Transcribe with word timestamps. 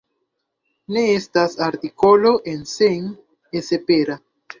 Ne 0.95 1.01
estas 1.17 1.53
artikolo 1.65 2.31
en 2.53 2.65
Sen:esepera. 2.71 4.17